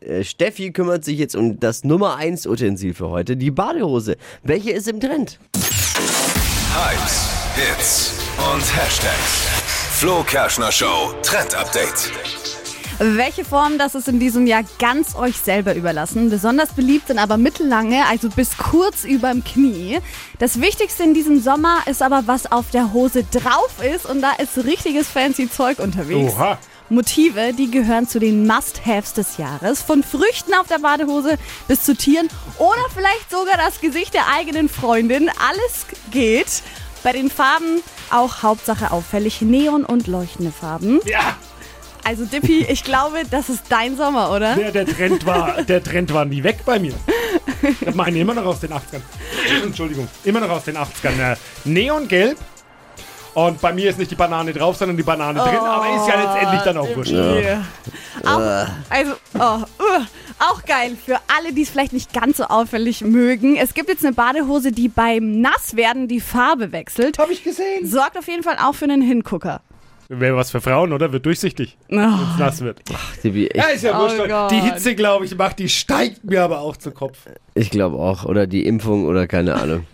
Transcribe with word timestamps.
Äh, 0.00 0.24
Steffi 0.24 0.72
kümmert 0.72 1.04
sich 1.04 1.18
jetzt 1.18 1.34
um 1.34 1.58
das 1.58 1.82
Nummer 1.82 2.16
1 2.16 2.46
Utensil 2.46 2.92
für 2.92 3.08
heute, 3.08 3.36
die 3.36 3.50
Badehose. 3.50 4.16
Welche 4.42 4.72
ist 4.72 4.88
im 4.88 5.00
Trend? 5.00 5.38
Hypes, 6.74 7.30
Hits 7.54 8.12
und 8.36 8.60
Hashtags. 8.76 9.46
Flo 9.98 10.22
Kerschner 10.22 10.70
Show 10.70 11.14
Trend 11.22 11.54
Update. 11.54 12.10
Welche 12.98 13.44
Form, 13.44 13.78
das 13.78 13.94
ist 13.94 14.08
in 14.08 14.20
diesem 14.20 14.46
Jahr 14.46 14.64
ganz 14.78 15.16
euch 15.16 15.36
selber 15.38 15.74
überlassen. 15.74 16.28
Besonders 16.28 16.72
beliebt 16.72 17.08
sind 17.08 17.18
aber 17.18 17.38
mittellange, 17.38 18.04
also 18.10 18.28
bis 18.28 18.56
kurz 18.58 19.04
überm 19.04 19.44
Knie. 19.44 19.98
Das 20.38 20.60
Wichtigste 20.60 21.04
in 21.04 21.14
diesem 21.14 21.40
Sommer 21.40 21.78
ist 21.86 22.02
aber, 22.02 22.24
was 22.26 22.50
auf 22.52 22.70
der 22.70 22.92
Hose 22.92 23.24
drauf 23.24 23.82
ist. 23.82 24.04
Und 24.04 24.20
da 24.20 24.32
ist 24.32 24.62
richtiges 24.64 25.08
fancy 25.08 25.50
Zeug 25.50 25.78
unterwegs. 25.78 26.34
Oha. 26.34 26.58
Motive, 26.88 27.52
die 27.52 27.70
gehören 27.70 28.06
zu 28.08 28.18
den 28.20 28.46
Must-Haves 28.46 29.12
des 29.12 29.36
Jahres. 29.38 29.82
Von 29.82 30.02
Früchten 30.02 30.54
auf 30.54 30.66
der 30.68 30.78
Badehose 30.78 31.36
bis 31.68 31.82
zu 31.82 31.96
Tieren 31.96 32.28
oder 32.58 32.84
vielleicht 32.94 33.30
sogar 33.30 33.56
das 33.56 33.80
Gesicht 33.80 34.14
der 34.14 34.24
eigenen 34.36 34.68
Freundin. 34.68 35.28
Alles 35.48 35.86
geht. 36.10 36.62
Bei 37.02 37.12
den 37.12 37.30
Farben 37.30 37.82
auch 38.10 38.42
Hauptsache 38.42 38.90
auffällig 38.90 39.40
Neon 39.42 39.84
und 39.84 40.06
leuchtende 40.06 40.50
Farben. 40.52 41.00
Ja, 41.06 41.36
Also 42.04 42.24
Dippy, 42.24 42.64
ich 42.68 42.84
glaube, 42.84 43.22
das 43.30 43.48
ist 43.48 43.64
dein 43.68 43.96
Sommer, 43.96 44.30
oder? 44.32 44.54
der, 44.54 44.70
der, 44.70 44.86
Trend 44.86 45.26
war, 45.26 45.62
der 45.62 45.82
Trend 45.82 46.12
war 46.12 46.24
nie 46.24 46.42
weg 46.42 46.60
bei 46.64 46.78
mir. 46.78 46.94
Ich 47.80 47.94
meine 47.94 48.18
immer 48.18 48.34
noch 48.34 48.44
aus 48.44 48.60
den 48.60 48.70
80ern. 48.70 49.00
Entschuldigung, 49.62 50.06
immer 50.24 50.40
noch 50.40 50.50
aus 50.50 50.64
den 50.64 50.76
80ern. 50.76 51.32
Äh, 51.32 51.36
Neongelb. 51.64 52.38
Und 53.36 53.60
bei 53.60 53.70
mir 53.70 53.90
ist 53.90 53.98
nicht 53.98 54.10
die 54.10 54.14
Banane 54.14 54.50
drauf, 54.54 54.76
sondern 54.76 54.96
die 54.96 55.02
Banane 55.02 55.38
drin. 55.38 55.58
Aber 55.58 55.94
ist 55.94 56.08
ja 56.08 56.22
letztendlich 56.22 56.62
dann 56.62 56.78
auch 56.78 56.96
wurscht. 56.96 57.12
Ja. 57.12 57.62
Auch, 58.24 58.66
also, 58.88 59.12
oh, 59.34 59.62
uh, 59.82 60.04
auch 60.38 60.64
geil 60.64 60.96
für 61.04 61.18
alle, 61.36 61.52
die 61.52 61.60
es 61.60 61.68
vielleicht 61.68 61.92
nicht 61.92 62.14
ganz 62.14 62.38
so 62.38 62.44
auffällig 62.44 63.02
mögen. 63.02 63.56
Es 63.56 63.74
gibt 63.74 63.90
jetzt 63.90 64.06
eine 64.06 64.14
Badehose, 64.14 64.72
die 64.72 64.88
beim 64.88 65.42
Nasswerden 65.42 66.08
die 66.08 66.20
Farbe 66.20 66.72
wechselt. 66.72 67.18
Hab 67.18 67.30
ich 67.30 67.44
gesehen. 67.44 67.86
Sorgt 67.86 68.16
auf 68.16 68.26
jeden 68.26 68.42
Fall 68.42 68.56
auch 68.58 68.74
für 68.74 68.86
einen 68.86 69.02
Hingucker. 69.02 69.60
Wäre 70.08 70.36
was 70.36 70.50
für 70.50 70.62
Frauen, 70.62 70.94
oder? 70.94 71.12
Wird 71.12 71.26
durchsichtig, 71.26 71.76
Oh, 71.90 71.94
wenn 71.96 72.04
es 72.04 72.38
nass 72.38 72.60
wird. 72.62 72.80
Tippi, 73.20 73.50
Ja, 73.54 73.64
ich, 73.68 73.76
ist 73.76 73.82
ja 73.84 73.98
Oh 73.98 74.02
wurscht. 74.02 74.50
Die 74.50 74.60
Hitze, 74.60 74.94
glaube 74.94 75.26
ich, 75.26 75.36
macht, 75.36 75.58
die 75.58 75.68
steigt 75.68 76.24
mir 76.24 76.42
aber 76.42 76.60
auch 76.60 76.76
zu 76.78 76.90
Kopf. 76.90 77.18
ich 77.54 77.70
glaube 77.70 77.98
auch. 77.98 78.24
Oder 78.24 78.46
die 78.46 78.64
Impfung 78.66 79.04
oder 79.04 79.26
keine 79.26 79.56
Ahnung. 79.56 79.86